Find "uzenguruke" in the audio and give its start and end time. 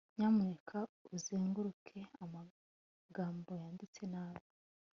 1.15-1.99